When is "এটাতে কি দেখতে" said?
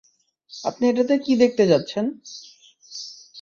0.89-1.63